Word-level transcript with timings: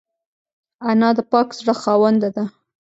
انا 0.89 1.09
د 1.17 1.19
پاک 1.31 1.47
زړه 1.59 1.73
خاونده 1.81 2.29
ده 2.35 2.43